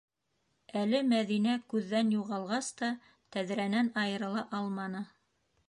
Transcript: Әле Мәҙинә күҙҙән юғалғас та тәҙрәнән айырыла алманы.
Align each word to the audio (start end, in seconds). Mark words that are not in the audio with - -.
Әле 0.79 1.01
Мәҙинә 1.09 1.53
күҙҙән 1.73 2.09
юғалғас 2.15 2.71
та 2.81 2.89
тәҙрәнән 3.37 3.93
айырыла 4.07 4.47
алманы. 4.63 5.07